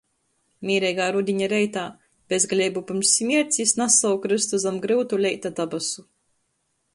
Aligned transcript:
Mīreigā 0.67 1.09
rudiņa 1.15 1.49
reitā 1.51 1.83
bezgaleibu 2.33 2.83
pyrms 2.87 3.11
smierts 3.19 3.61
jis 3.63 3.75
nas 3.83 3.99
sovu 4.05 4.19
krystu 4.25 4.61
zam 4.65 4.81
gryutu 4.87 5.21
leita 5.27 5.53
dabasu. 5.61 6.09